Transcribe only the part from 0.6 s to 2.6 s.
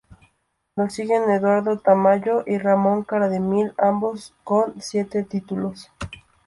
Lo siguen Eduardo Tamayo y